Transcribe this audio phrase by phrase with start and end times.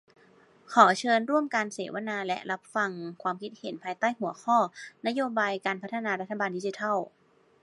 [0.73, 2.91] ขอเชิญร่วมการเสวนาและรับฟัง
[3.23, 4.57] ความคิดเห็น ภายใต้หัวข้อ"
[5.07, 6.97] นโยบายการพัฒนารัฐบาลดิจิทัล"